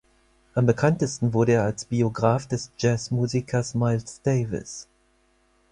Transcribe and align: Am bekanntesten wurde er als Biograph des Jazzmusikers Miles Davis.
Am 0.55 0.65
bekanntesten 0.65 1.31
wurde 1.31 1.51
er 1.51 1.63
als 1.63 1.85
Biograph 1.85 2.47
des 2.47 2.71
Jazzmusikers 2.79 3.75
Miles 3.75 4.19
Davis. 4.23 4.87